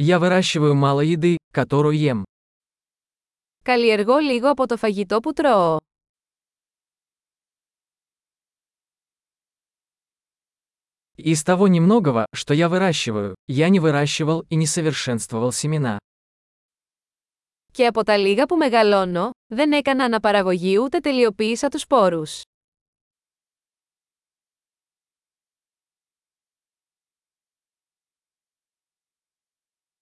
Я 0.00 0.20
выращиваю 0.20 0.76
мало 0.76 1.00
еды, 1.00 1.38
которую 1.52 1.98
ем. 1.98 2.24
Καλλιεργώ 3.64 4.18
λίγο 4.18 4.50
από 4.50 4.66
το 4.66 4.76
φαγητό 4.76 5.20
που 5.20 5.32
τρώω. 5.32 5.78
Из 11.16 11.42
того 11.42 11.66
немногого, 11.66 12.26
что 12.32 12.54
я 12.54 12.68
выращиваю, 12.68 13.34
я 13.48 13.68
не 13.68 13.80
выращивал 13.80 14.44
и 14.48 14.54
не 14.54 14.66
совершенствовал 14.66 15.50
семена. 15.52 15.98
Και 17.72 17.86
από 17.86 18.04
τα 18.04 18.16
λίγα 18.16 18.46
που 18.46 18.56
μεγαλώνω, 18.56 19.30
δεν 19.46 19.72
έκανα 19.72 20.04
αναπαραγωγή 20.04 20.78
ούτε 20.78 20.98
τελειοποίησα 21.00 21.68
τους 21.68 21.80
σπόρους. 21.80 22.42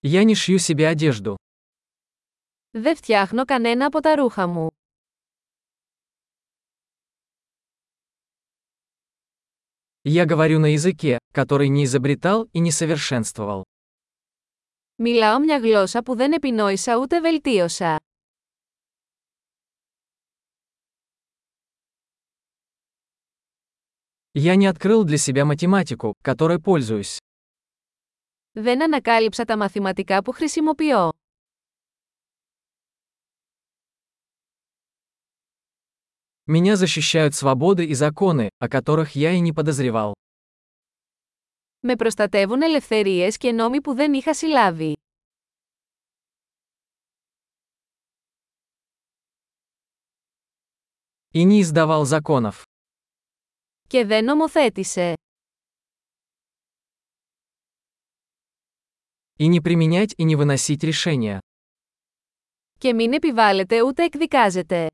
Я 0.00 0.24
не 0.24 0.34
шью 0.34 0.58
себе 0.58 0.88
одежду. 0.88 1.36
Δεν 2.70 2.96
φτιάχνω 2.96 3.44
κανένα 3.44 3.86
από 3.86 4.00
τα 4.00 4.14
ρούχα 4.14 4.46
μου. 4.46 4.70
Я 10.04 10.24
говорю 10.26 10.58
на 10.58 10.72
языке, 10.72 11.18
который 11.32 11.68
не 11.68 11.84
изобретал 11.84 12.48
и 12.52 12.58
не 12.60 12.70
совершенствовал. 12.70 13.62
Μιλάω 14.96 15.38
μια 15.38 15.58
γλώσσα 15.58 16.02
που 16.02 16.16
δεν 16.16 16.32
επινόησα 16.32 16.96
ούτε 16.96 17.20
βελτίωσα. 17.20 18.00
Я 24.34 24.56
не 24.56 24.66
открыл 24.66 25.04
для 25.04 25.18
себя 25.18 25.44
математику, 25.44 26.14
которой 26.22 26.58
пользуюсь. 26.58 27.18
Δεν 28.56 28.82
ανακάλυψα 28.82 29.44
τα 29.44 29.56
μαθηματικά 29.56 30.22
που 30.22 30.32
χρησιμοποιώ. 30.32 31.10
Меня 36.46 36.76
защищают 36.76 37.34
свободы 37.34 37.84
и 37.84 37.94
законы, 37.94 38.48
о 38.58 38.68
которых 38.68 39.12
я 39.12 39.30
и 39.32 39.40
не 39.40 39.52
подозревал. 39.52 40.12
Με 41.80 41.96
προστατεύουν 41.96 42.62
ελευθερίες 42.62 43.36
και 43.36 43.52
νόμοι 43.52 43.80
που 43.80 43.94
δεν 43.94 44.12
είχα 44.12 44.34
συλλάβει. 44.34 44.96
И 51.34 51.44
не 51.44 51.60
издавал 51.60 52.04
законов. 52.04 52.62
Και 53.88 54.04
δεν 54.04 54.24
νομοθέτησε. 54.24 55.14
И 59.38 59.46
не 59.46 59.60
применять 59.60 60.14
и 60.16 60.24
не 60.24 60.36
выносить 60.36 60.84
решения. 60.84 61.40
Και 62.78 62.92
μην 62.92 63.12
επιβάλλεται 63.12 63.82
ούτε 63.82 64.04
εκδικάζεται. 64.04 64.88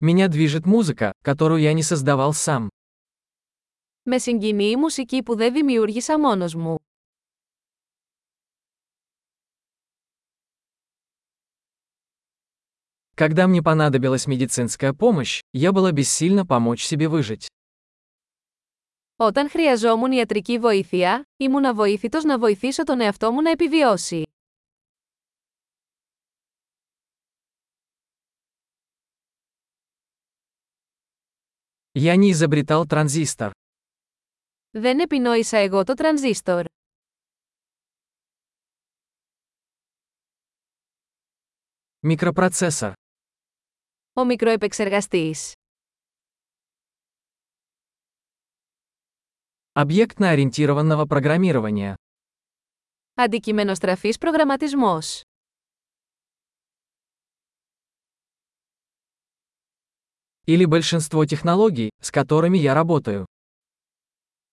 Меня 0.00 0.28
движет 0.28 0.64
музыка, 0.66 1.12
которую 1.22 1.60
я 1.60 1.72
не 1.72 1.82
создавал 1.82 2.32
сам. 2.32 2.68
Με 4.02 4.18
συγκινεί 4.18 4.70
η 4.70 4.76
μουσική 4.76 5.22
που 5.22 5.36
δεν 5.36 5.52
δημιούργησα 5.52 6.18
μόνος 6.18 6.54
μου. 6.54 6.76
Когда 13.16 13.48
мне 13.48 13.62
понадобилась 13.62 14.28
медицинская 14.28 14.92
помощь, 14.92 15.40
я 15.52 15.72
была 15.72 15.90
бессильна 15.90 16.46
помочь 16.46 16.84
себе 16.84 17.08
выжить. 17.08 17.48
Όταν 19.22 19.50
χρειαζόμουν 19.50 20.12
ιατρική 20.12 20.58
βοήθεια, 20.58 21.24
ήμουν 21.36 21.64
αβοήθητος 21.64 22.24
να 22.24 22.38
βοηθήσω 22.38 22.84
τον 22.84 23.00
εαυτό 23.00 23.32
μου 23.32 23.42
να 23.42 23.50
επιβιώσει. 23.50 24.22
Я 31.94 32.16
не 32.16 32.30
изобретал 32.30 32.86
транзистор. 32.86 33.50
Δεν 34.70 34.98
επινόησα 35.00 35.58
εγώ 35.58 35.84
το 35.84 35.94
τρανζίστορ. 35.94 36.64
Микропроцессор. 42.00 42.92
Ο 44.12 44.24
μικροεπεξεργαστής. 44.24 45.52
Объектно-ориентированного 49.72 51.06
программирования. 51.06 51.94
Αντικειμενοστραφής 53.14 54.18
προγραμματισμός. 54.18 55.22
Или 60.46 60.64
большинство 60.64 61.24
технологий, 61.24 61.88
с 62.00 62.10
которыми 62.10 62.58
я 62.58 62.74
работаю. 62.74 63.24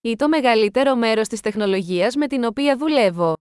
Ή 0.00 0.16
το 0.16 0.28
μεγαλύτερο 0.28 0.96
μέρος 0.96 1.28
της 1.28 1.40
τεχνολογίας 1.40 2.14
με 2.16 2.26
την 2.26 2.44
οποία 2.44 2.76
δουλεύω. 2.76 3.34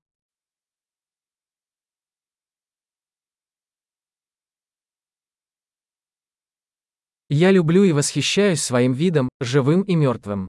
Я 7.31 7.51
люблю 7.51 7.83
и 7.83 7.91
восхищаюсь 7.91 8.61
своим 8.61 8.93
видом, 8.93 9.29
живым 9.39 9.83
и 9.83 9.95
мертвым. 9.95 10.47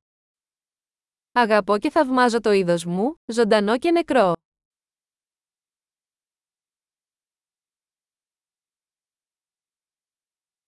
Αγαπώ 1.34 1.78
και 1.78 1.90
θαυμάζω 1.90 2.40
το 2.40 2.52
είδος 2.52 2.84
μου, 2.84 3.14
ζωντανό 3.26 3.78
και 3.78 3.90
νεκρό. 3.90 4.32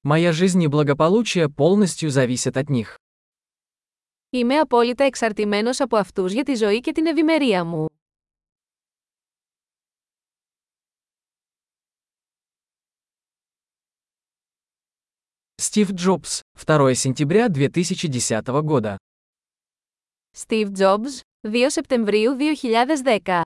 Моя 0.05 0.33
жизнь 0.33 0.63
и 0.63 0.69
благополучие 0.69 1.49
полностью 1.49 2.11
зависят 2.11 2.57
от 2.57 2.69
них. 2.71 2.97
Είμαι 4.31 4.59
απόλυτα 4.59 5.05
εξαρτημένος 5.05 5.81
από 5.81 5.97
αυτούς 5.97 6.33
για 6.33 6.43
τη 6.43 6.55
ζωή 6.55 6.81
και 6.81 6.93
την 6.93 7.07
ευημερία 7.07 7.65
μου. 7.65 7.87
Стив 15.63 15.89
Джобс, 15.95 16.41
2 16.67 16.95
сентября 16.95 17.49
2010 17.49 18.63
года. 18.63 18.97
Steve 20.38 20.70
Jobs, 20.80 21.22
2 21.42 21.70
Σεπτεμβρίου 21.70 22.36
2010 22.38 23.42